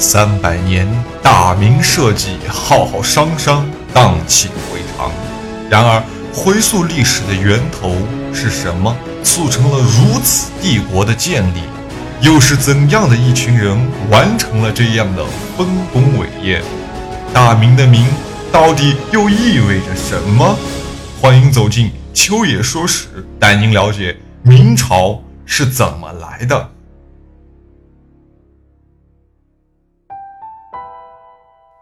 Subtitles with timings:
[0.00, 0.86] 三百年，
[1.20, 5.10] 大明社稷，浩浩汤汤，荡气回肠。
[5.68, 6.00] 然而，
[6.32, 7.96] 回溯历史的源头
[8.32, 11.62] 是什么，促成了如此帝国的建立？
[12.20, 13.76] 又是怎样的一群人
[14.08, 15.24] 完成了这样的
[15.56, 16.62] 丰功伟业？
[17.34, 18.06] 大明的“明”
[18.52, 20.56] 到底又意味着什么？
[21.20, 26.70] 欢迎走进秋野说史，带您了解明朝是怎么来的。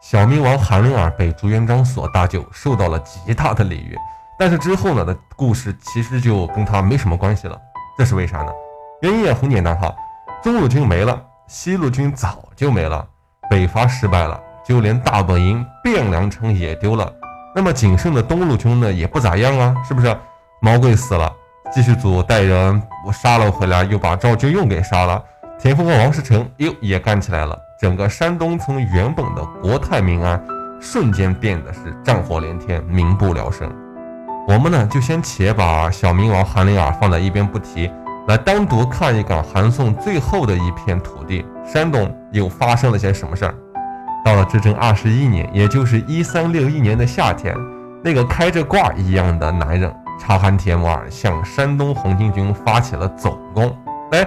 [0.09, 3.99] 小明王韩林儿被朱元璋所搭救，受到了极大的礼遇。
[4.39, 7.61] 但是之后呢的故事其实就跟他没什么关系了。
[7.99, 8.53] 这是为啥呢？
[9.03, 9.93] 原因也很简单哈，
[10.41, 13.05] 中路军没了，西路军早就没了，
[13.51, 17.13] 北伐失败了，就连大本营汴梁城也丢了。
[17.53, 20.17] 那么仅剩的东路军呢也不咋样啊，是不是？
[20.63, 21.33] 毛贵死了，
[21.73, 25.21] 继续组带人我杀了回来，又把赵军又给杀了。
[25.59, 27.59] 田丰和王世成又也干起来了。
[27.79, 30.43] 整个山东从原本的国泰民安，
[30.81, 33.71] 瞬间变得是战火连天，民不聊生。
[34.49, 37.91] 我们呢就先且把小明王韩林儿放在一边不提，
[38.29, 43.55] 来单独看一看韩宋最后的一片土地——山东又发生了些什么事儿。
[44.25, 47.55] 到了至正二十一年，也就是一三六一年的夏天，
[48.03, 53.71] 那个开着挂一样的男人察罕帖木儿向山东红巾军发起了总攻。
[54.13, 54.27] 哎。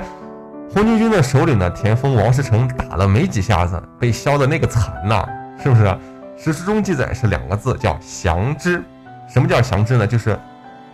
[0.72, 5.28] 红巾军的首领呢，田丰、王世成打了没几下子，被削的那个惨呐，
[5.62, 5.98] 是不是？
[6.38, 8.82] 史书中记载是两个字，叫降之。
[9.28, 10.06] 什么叫降之呢？
[10.06, 10.40] 就是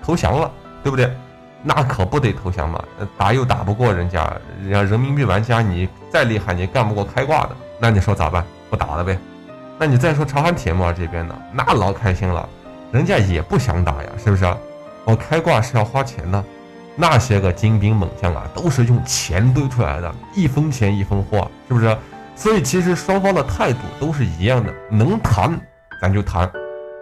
[0.02, 0.50] 投降了，
[0.82, 1.14] 对不对？
[1.62, 2.82] 那可不得投降嘛，
[3.17, 8.45] 打又打不过人家，人家人民币玩家，你再厉害，你干不过开挂的，那你说咋办？
[8.70, 9.20] 不打了呗？
[9.78, 12.48] 那你再说朝鲜铁木儿这边呢，那老开心了，
[12.94, 14.45] 人家也不想打呀，是不是？
[15.04, 16.42] 我开挂是要花钱的。
[16.98, 21.98] 那些个精兵猛将啊，都是用钱堆出来的，一分钱一分货，是不是？
[22.36, 25.60] 所以其实双方的态度都是一样的，能谈
[26.02, 26.50] 咱就谈，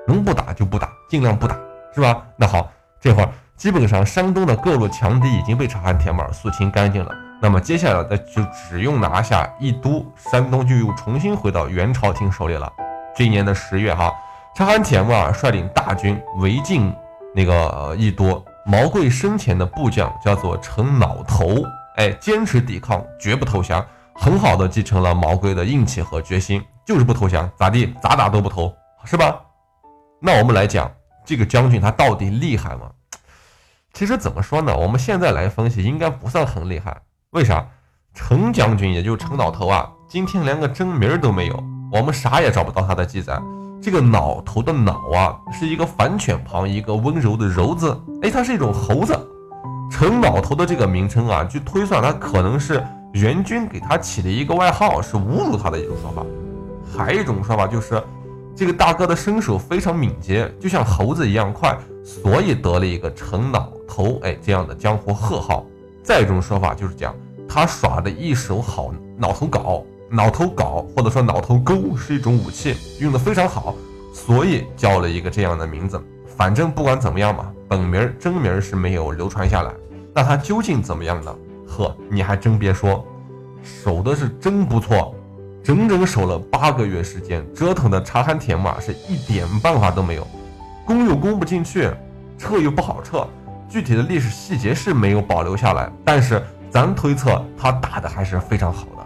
[0.08, 1.56] 能不打就不打，尽量不打，
[1.94, 2.24] 是吧？
[2.36, 7.12] 那好，这会儿基本上山东的各路强敌已经被察罕帖木儿肃清干净了，
[7.42, 12.72] 那么接下来的就只用拿下一都，山东就又重新回到元朝廷手里了。
[13.16, 14.12] 这一年的十月，哈，
[14.56, 16.94] 察罕帖木儿率领大军围进
[17.36, 18.44] 那个一都。
[18.66, 21.64] 毛贵生前的部将叫做陈老头，
[21.98, 23.86] 哎，坚持抵抗，绝不投降，
[24.16, 28.74] 很好的继承了毛贵的硬气和决心，就是不投降，咋地，咋打都不投，
[29.04, 29.42] 是吧？
[30.22, 30.90] 那我们来讲
[31.26, 32.90] 这个将军他到底厉害吗？
[33.92, 34.76] 其实怎么说呢？
[34.76, 37.02] 我们现在来分析，应该不算很厉害。
[37.32, 37.68] 为啥？
[38.14, 43.38] 陈将军，也就是陈老头啊，今天连个真名都没有，我们啥也找不到他的记载。
[43.84, 48.00] 这个脑头的脑啊，是一个反犬旁，一个温柔的柔字。
[48.22, 49.14] 哎，它是一种猴子。
[49.92, 56.26] 陈老头的这个名称啊，据推算，他可能是元军给他起的一个外号，是侮辱他的一种说法。
[56.98, 58.02] 还有一种说法就是，
[58.56, 65.66] 这个大哥的身手非常敏捷，就像猴子一样快，所以得了一个陈老头哎这样的江湖贺号。
[66.02, 67.14] 再一种说法就是讲
[67.50, 69.84] 他耍的一手好脑头稿。
[70.16, 73.74] 脑头镐或者说脑头钩是一种武器，用的非常好，
[74.14, 76.00] 所以叫了一个这样的名字。
[76.38, 79.74] 反正不管怎么样嘛，本名真名是没有流传下来。
[80.14, 81.36] 那他究竟怎么样呢？
[81.68, 83.04] 呵，你还真别说，
[83.64, 85.16] 守的是真不错，
[85.64, 90.28] 整整守了八个月时间，折腾的察罕帖木儿是一点办法都没有，
[90.86, 91.90] 攻又攻不进去，
[92.38, 93.28] 撤又不好撤。
[93.68, 99.03] 具体的历史细节是没有保留下来，但是咱推测他打的还是非常好的。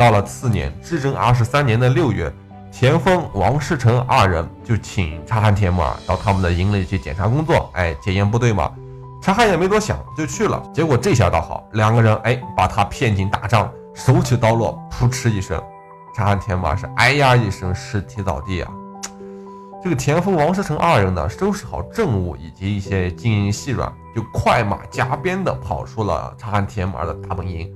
[0.00, 2.32] 到了次年，至正二十三年的六月，
[2.72, 8.72] 田丰、王世成二人就请察罕帖木儿到他们的营里去检查工作，哎，检验部队嘛。
[9.20, 10.62] 察罕也没多想，就去了。
[10.72, 15.62] 结果这下倒好，两个人哎，把他骗进大帐，手起刀落，扑哧一声，
[16.16, 18.72] 察罕帖木儿是哎呀一声，尸体倒地啊。
[19.84, 27.70] 这个田丰、王世成二人呢，收拾好政务以及一些金银细软，就快马加鞭的跑出了察罕帖木儿的大本营，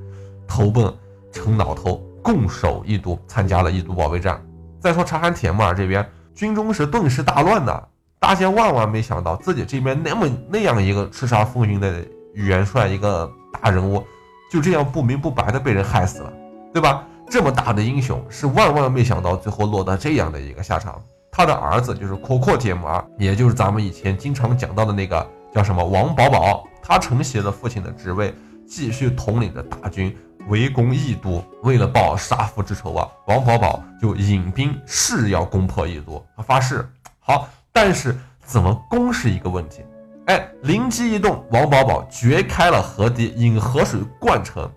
[0.49, 0.91] 投奔
[1.31, 2.03] 陈老头。
[2.25, 4.43] 共守义都，参加了义都保卫战。
[4.81, 6.05] 再说察罕帖木儿这边，
[6.35, 7.79] 军中是顿时大乱呐！
[8.19, 14.03] 大家万万没想到，自己这边那么那样一个叱咤风云的元帅，一个大人物，
[14.51, 16.33] 就这样不明不白的被人害死了，
[16.73, 17.05] 对吧？
[17.29, 20.99] 这么大的英雄，是万万没想到最后落得这样的一个下场。
[21.31, 28.35] 他的儿子就是阔阔铁木儿，也就是咱们以前经常讲到的那个叫什么王保保，他承袭了父亲的职位，
[28.67, 30.17] 继续统领着大军。
[30.49, 36.25] 围攻义都，为了报杀父之仇啊，王保保就引兵誓要攻破义都。
[36.37, 36.87] 他发誓
[37.21, 38.15] 好，但是
[38.45, 39.83] 怎么攻是一个问题。
[40.27, 44.71] 哎，灵机一动，王保保掘开了河堤，引河水灌城。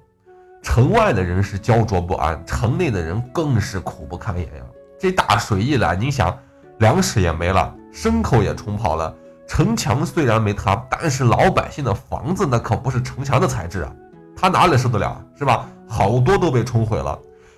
[0.64, 4.64] 城外的人是焦灼不安，城内的人更是苦不堪言呀。
[5.00, 6.38] 这大水一来，你想，
[6.80, 9.14] 粮食也没了，牲口也冲跑了，
[9.48, 13.92] 城墙虽然没塌，但是老百姓的房子那可不是城墙的材质啊，
[14.40, 15.68] 他哪里受得了，是吧？
[15.90, 17.18] 好多都被冲毁了。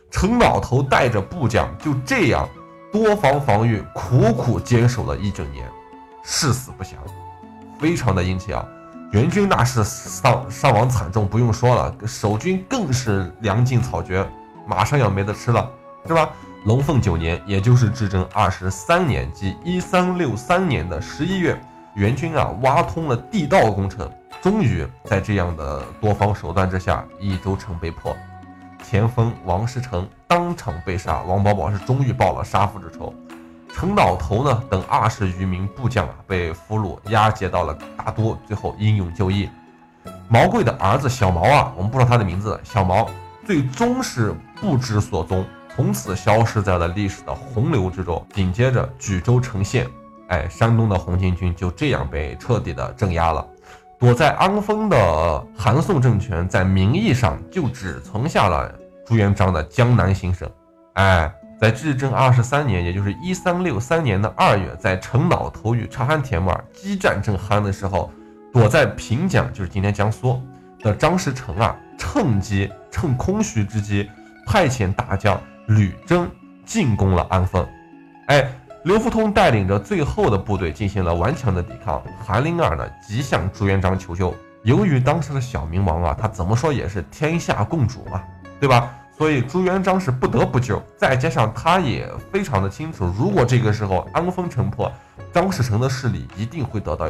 [0.09, 2.47] 程老头带着部将就这样
[2.91, 5.69] 多方防御，苦苦坚守了一整年，
[6.23, 6.93] 誓死不降，
[7.79, 8.65] 非常的殷切啊。
[9.11, 14.25] 援军那是丧伤亡惨重，不用说了，守军更是粮尽草绝，
[14.67, 15.69] 马上要没得吃了，
[16.07, 16.29] 是吧？
[16.65, 21.59] 龙凤九年，也就是至正二十三年，即一三六三年的十一月，
[21.95, 24.09] 援军啊挖通了地道工程，
[24.41, 28.15] 终于在这样的多方手段之下，益州城被破，
[28.83, 33.13] 前锋王师成当场被杀，王保保是终于报了杀父之仇。
[33.73, 39.49] 程老头呢等二十余名部将啊被俘虏押解到了大都，最后英勇就义。
[40.29, 43.09] 毛贵的儿子小毛啊，我们不知道他的名字，小毛
[43.45, 45.45] 最终是不知所踪。
[45.75, 48.25] 从此消失在了历史的洪流之中。
[48.33, 49.87] 紧接着，举州城陷，
[50.29, 53.45] 哎，山东的红巾军就这样被彻底的镇压了。
[53.99, 58.73] 躲在安丰的韩宋政权，在名义上就只存下了
[59.05, 60.49] 朱元璋的江南行省。
[60.93, 68.09] 哎，在至正二十三年，也就是一三六三年的二月，在陈老头与察罕铁木儿激战正酣的时候，
[68.53, 70.41] 躲在平江，就是今天江苏
[70.81, 74.09] 的张士诚啊，趁机趁空虚之机，
[74.47, 75.39] 派遣大将。
[75.67, 76.27] 吕征
[76.65, 77.63] 进攻了安丰，
[78.25, 78.51] 哎，
[78.83, 82.01] 刘福通带领着最后的部队进行了顽强的抵抗。
[82.25, 84.33] 韩林儿呢，急向朱元璋求救。
[84.63, 88.23] 由于当时的小明王啊，他怎么说也是天下共主嘛，
[88.59, 88.89] 对吧？
[89.17, 90.81] 所以朱元璋是不得不救。
[90.97, 94.89] 再加上他也非常的清楚，如果这个时候安丰城破，
[95.33, 97.05] 张士诚的势力一定会得到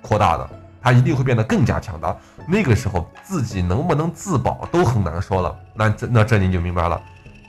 [0.00, 0.48] 扩大的，
[0.80, 2.16] 他一定会变得更加强大。
[2.46, 5.54] 那个时候自己能不能自保都很难说了。
[5.74, 6.98] 那这那这你就明白了。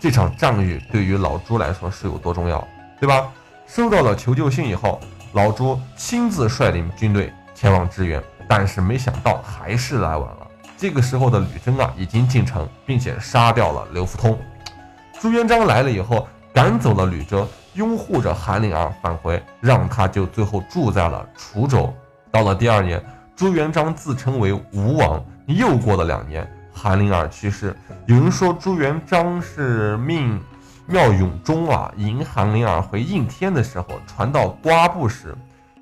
[0.02, 2.66] 这场战役对于老朱来说是有多重要，
[3.00, 3.26] 对吧？
[3.66, 5.00] 收到了求救信以后，
[5.34, 10.48] 老朱亲自率领军队前往支援，但是没想到还是来晚了。
[10.78, 14.38] 这个时候的吕征啊，已经进城，并且杀掉了刘福通。
[15.20, 21.94] 朱元璋来了以后，赶走了吕征，拥护着韩林儿返回，让他就最后住在了滁州。
[22.30, 23.04] 到了第二年，
[23.36, 25.24] 朱元璋自称为吴王。
[25.46, 26.48] 又过了两年。
[26.76, 27.76] 韩林儿去世，
[28.08, 30.42] 有人说朱元璋是命
[30.86, 35.36] 妙永忠啊迎韩灵儿回应天的时候，传到瓜部时，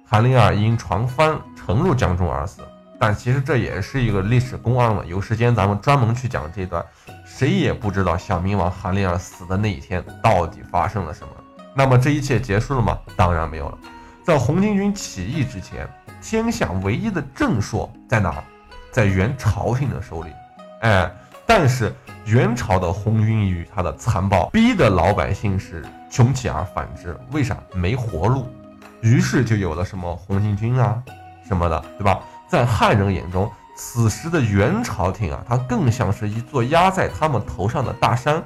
[0.06, 2.62] 韩灵儿因船翻沉入江中而死。
[3.00, 6.86] 但其实这也是一个历史公案了，有时间咱们专门去讲这段。
[7.26, 11.34] 谁也不知道小明王韩灵儿死的那一天到底发生了什么。
[11.74, 13.00] 那么这一切结束了吗？
[13.16, 13.78] 当然没有了。
[14.24, 15.90] 在红巾军起义之前，
[16.22, 18.36] 天下唯一的正朔在哪？
[18.92, 20.30] 在元朝廷的手里。
[20.82, 21.12] 哎，
[21.54, 21.94] 但是
[22.24, 27.14] 元朝的红军与他的残暴，逼得老百姓是穷起而反之。
[27.34, 27.58] 为啥？
[27.74, 28.48] 没活路。
[29.02, 31.04] 于是就有了什么红巾军啊，
[31.46, 32.22] 什么的，对吧？
[32.48, 38.42] 在汉人眼中，此时的元朝廷啊，它更像是一座压在他们头上的大山。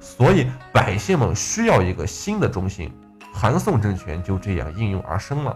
[0.00, 2.90] 所以百姓们需要一个新的中心，
[3.34, 5.54] 韩宋政权就这样应运而生了。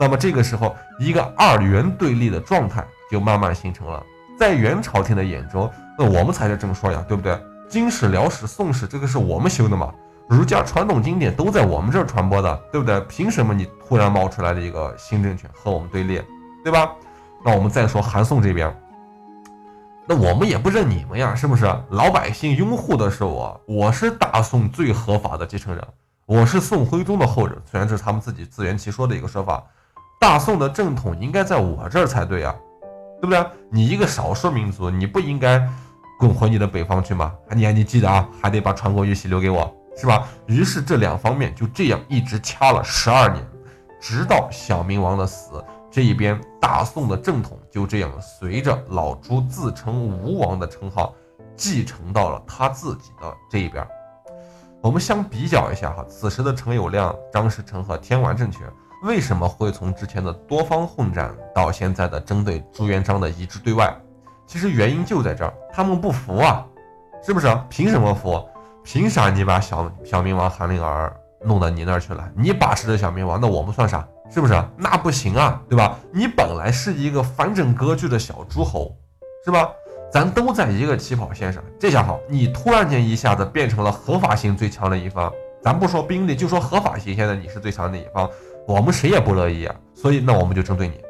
[0.00, 4.02] 那么这个时候，一个二元对立的状态就慢慢形成了。
[4.36, 7.38] 在元朝廷的眼中，那我们才是正说呀，对不对？
[7.68, 9.92] 金史、辽史、宋史，这个是我们修的嘛？
[10.28, 13.00] 儒家传统经典都在我们这儿传播的，对不对？
[13.02, 16.20] 凭什么你突然冒出来的一个新政权和我们对立，
[16.62, 16.90] 对吧？
[17.44, 18.74] 那我们再说韩宋这边，
[20.06, 21.64] 那我们也不认你们呀，是不是？
[21.90, 25.84] 老百姓拥护的是我，我是大宋最合法的继承人，
[26.26, 29.62] 我是宋徽宗的后人，虽然这是他们自己自圆其说的一个说法，
[30.20, 32.54] 大宋的正统应该在我这儿才对呀。
[33.20, 33.42] 对不对？
[33.70, 35.66] 你一个少数民族，你不应该
[36.18, 37.32] 滚回你的北方去吗？
[37.54, 40.26] 你还你记得啊，还得把传国玉玺留给我，是吧？
[40.46, 43.46] 于是这两方面就这样一直掐了十二年，
[44.00, 51.14] 直到小明王的死，这一边大宋的正统就这样随着老朱自称吴王的称号
[51.56, 53.86] 继承到了他自己的这一边。
[54.80, 58.62] 我们相比较一下哈，此时的陈友谅、张士诚和天完政权。
[59.02, 63.94] 为什么会从之前的多方混战到现在的针对朱元璋的一致对外？
[64.46, 66.66] 其实原因就在这儿，他们不服啊，
[67.22, 67.46] 是不是？
[67.68, 68.42] 凭什么服？
[68.82, 72.28] 凭啥你把小小明王韩林儿弄到你那儿去了？
[72.36, 74.06] 你把持着小明王，那我们算啥？
[74.30, 74.54] 是不是？
[74.76, 75.98] 那不行啊，对吧？
[76.12, 78.94] 你本来是一个反整割据的小诸侯，
[79.44, 79.70] 是吧？
[80.12, 85.32] 咱都在一个起跑线上，这下好，你突然间一下子变成了合法性最强的一方，
[85.62, 88.28] 咱不说兵力，就说合法性，现在你是最强的一方。
[88.66, 91.00] 我们谁也不乐意啊，所以那我们就针对你，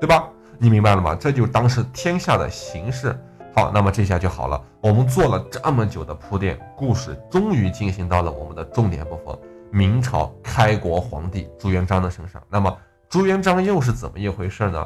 [0.00, 0.28] 对吧？
[0.58, 1.14] 你明白了吗？
[1.14, 3.16] 这就是当时天下的形势。
[3.54, 4.60] 好，那么这下就好了。
[4.80, 9.36] 我们做了这么久的铺垫，故事终于进行到了我们的重点部分——
[9.70, 12.42] 明朝开国皇帝朱元璋的身上。
[12.48, 12.76] 那么
[13.08, 14.84] 朱元璋又是怎么一回事呢？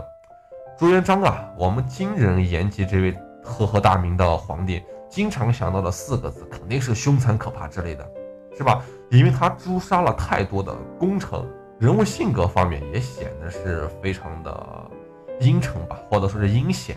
[0.79, 8.09] 朱元璋啊，我们今人言及这位赫赫大名的皇帝，经常想到的四个字肯定是凶残可怕之类的，
[8.57, 8.83] 是吧？
[9.11, 11.45] 因为他诛杀了太多的功臣，
[11.79, 14.91] 人物性格方面也显得是非常的
[15.40, 16.96] 阴沉吧，或者说是阴险。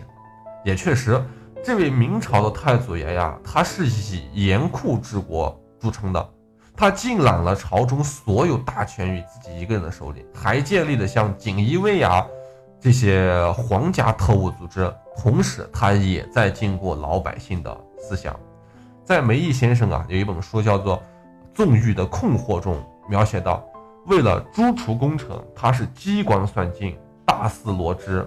[0.64, 1.22] 也确实，
[1.64, 6.28] 这位明朝的太祖爷呀，他是以严酷治国著称的，
[6.76, 12.26] 他尽揽了朝中所有大权于自己一个人的手里，还建立了像锦衣卫呀。
[12.78, 18.38] 这些皇家特务组织，同时他也在禁锢老百姓的思想。
[19.02, 20.98] 在梅毅先生啊有一本书叫做
[21.54, 22.76] 《纵欲的困惑》中
[23.08, 23.64] 描写到，
[24.06, 26.96] 为了诛除功臣，他是机关算尽，
[27.26, 28.26] 大肆罗织，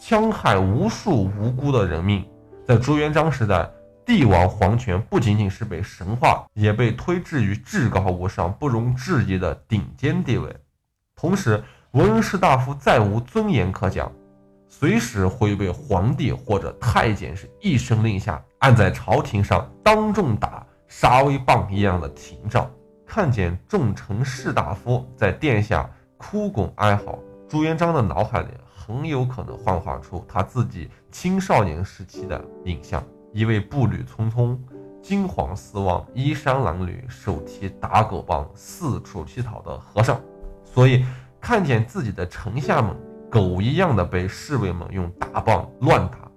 [0.00, 2.24] 戕害无数无辜的人命。
[2.64, 3.68] 在朱元璋时代，
[4.06, 10.56] 帝王皇权不仅仅是被神化，也被推至于至高无上、不容置疑的顶尖地位，
[11.14, 11.62] 同时。
[11.94, 14.12] 文人士大夫再无尊严可讲，
[14.68, 22.70] 随时会被皇帝或者太监是一声令下，按在朝廷上当众打杀威棒一样的廷杖。
[23.04, 27.18] 看见众臣士大夫在殿下哭拱哀嚎，
[27.50, 33.02] 朱元璋的脑海里很有可能幻化出他自己青少年时期的影像：
[33.32, 34.56] 一位步履匆匆、
[35.02, 40.18] 惊惶四望、衣衫褴褛、手提打狗棒四处乞讨的和尚。
[40.64, 41.04] 所以。
[41.42, 42.94] 看见自己的臣下们
[43.30, 46.30] 狗一样的被侍卫们用大棒乱打，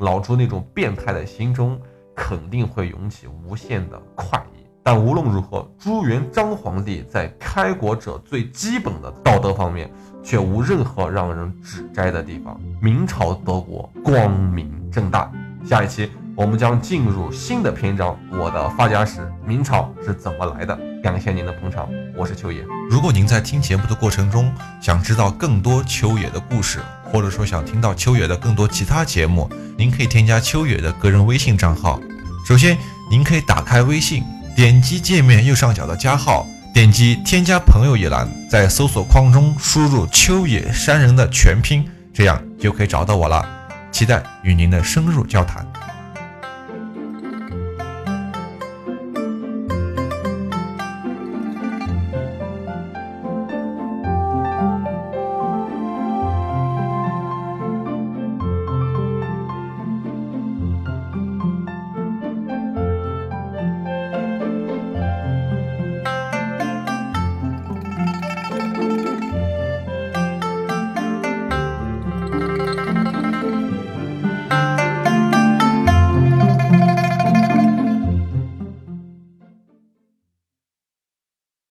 [0.00, 1.80] 老朱那种变态的心中
[2.12, 4.57] 肯定会涌起无限的快意。
[4.90, 9.92] 但无论如何，朱元璋皇帝在开国者最基本的道德方面
[10.24, 12.58] 却无任何让人指摘的地方。
[12.80, 15.30] 明朝德国光明正大。
[15.62, 16.10] 下一期。
[16.34, 20.74] 我们将进入新的篇章，我的发家史，明朝是怎么来的？
[21.02, 22.64] 感谢您的捧场，我是秋野。
[22.88, 26.78] 如果您在听节目的过程中想知道更多秋野的故事，
[27.12, 32.00] 或者说想听到秋野的更多其他节目，您可以添加秋野的个人微信账号。
[32.46, 32.78] 首先，
[33.10, 34.22] 您可以打开微信，
[34.58, 43.48] 点击界面右上角的加号，点击添加朋友一栏，在搜索框中输入秋野山人的全拼，这样就可以找到我了。
[43.92, 45.64] 期待与您的深入交谈。